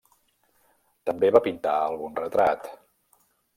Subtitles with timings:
[1.09, 2.69] També va pintar algun retrat.